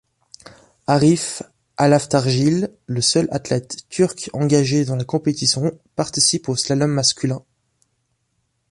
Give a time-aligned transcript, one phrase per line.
[0.87, 1.43] Arif
[1.77, 7.43] Alaftargil, le seul athlète turque engagé dans la compétition, participe au slalom masculin.